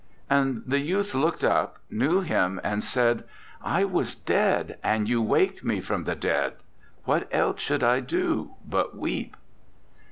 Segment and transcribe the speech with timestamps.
[0.31, 3.23] "And the youth looked up, knew him, and said:
[3.61, 6.53] 'I was dead, and you waked me from the dead.
[7.05, 9.37] What else should I do but weep?'"